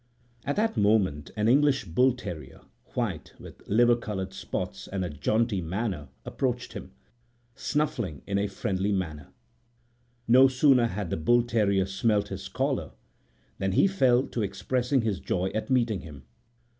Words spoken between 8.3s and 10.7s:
a friendly way. No